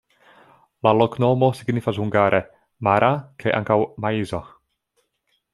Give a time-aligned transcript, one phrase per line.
[0.87, 2.41] La loknomo signifas hungare:
[2.89, 3.13] mara
[3.45, 4.45] kaj ankaŭ maizo.